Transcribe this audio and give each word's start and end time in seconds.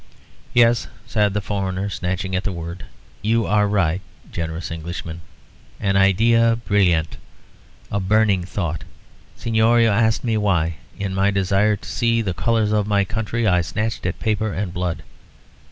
"Yes," 0.51 0.87
said 1.05 1.35
the 1.35 1.41
foreigner, 1.45 1.87
snatching 1.87 2.35
at 2.35 2.43
the 2.43 2.51
word. 2.51 2.85
"You 3.21 3.45
are 3.45 3.67
right, 3.67 4.01
generous 4.31 4.71
Englishman. 4.71 5.21
An 5.79 5.95
idea 5.95 6.57
brillant, 6.67 7.17
a 7.91 7.99
burning 7.99 8.43
thought. 8.43 8.83
Señor, 9.37 9.79
you 9.83 9.89
asked 9.89 10.23
me 10.23 10.37
why, 10.37 10.77
in 10.97 11.13
my 11.13 11.29
desire 11.29 11.75
to 11.75 11.87
see 11.87 12.23
the 12.23 12.33
colours 12.33 12.71
of 12.71 12.87
my 12.87 13.05
country, 13.05 13.45
I 13.45 13.61
snatched 13.61 14.07
at 14.07 14.19
paper 14.19 14.51
and 14.51 14.73
blood. 14.73 15.03